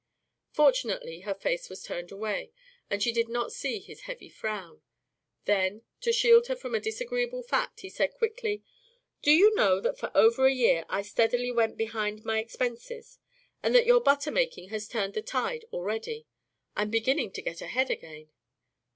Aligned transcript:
Fortunately 0.51 1.19
her 1.19 1.35
face 1.35 1.69
was 1.69 1.83
turned 1.83 2.11
away, 2.11 2.51
and 2.89 3.03
she 3.03 3.11
did 3.13 3.29
not 3.29 3.51
see 3.53 3.77
his 3.77 4.01
heavy 4.09 4.29
frown. 4.29 4.81
Then, 5.45 5.83
to 5.99 6.11
shield 6.11 6.47
her 6.47 6.55
from 6.55 6.73
a 6.73 6.79
disagreeable 6.79 7.43
fact, 7.43 7.81
he 7.81 7.89
said 7.91 8.15
quickly, 8.15 8.63
"do 9.21 9.29
you 9.29 9.53
know 9.53 9.79
that 9.79 9.99
for 9.99 10.11
over 10.17 10.47
a 10.47 10.51
year 10.53 10.85
I 10.89 11.03
steadily 11.03 11.51
went 11.51 11.77
behind 11.77 12.25
my 12.25 12.39
expenses. 12.39 13.19
And 13.61 13.75
that 13.75 13.85
your 13.85 14.01
butter 14.01 14.31
making 14.31 14.69
has 14.69 14.87
turned 14.87 15.13
the 15.13 15.21
tide 15.21 15.65
already? 15.71 16.25
I'm 16.75 16.89
beginning 16.89 17.29
to 17.33 17.43
get 17.43 17.61
ahead 17.61 17.91
again." 17.91 18.31